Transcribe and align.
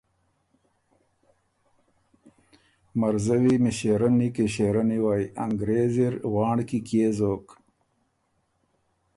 ”مرزوی، 2.99 3.55
مݭېرنې، 3.63 4.27
کݭېرنې 4.35 4.97
وئ! 5.05 5.23
انګرېز 5.43 5.95
اِر 6.03 6.13
وانړ 6.33 6.59
کی 6.69 6.79
کيې 6.87 7.07
زوک؟ 7.17 7.45